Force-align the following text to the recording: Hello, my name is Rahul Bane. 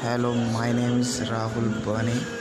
Hello, 0.00 0.32
my 0.32 0.72
name 0.72 1.00
is 1.00 1.20
Rahul 1.28 1.68
Bane. 1.84 2.39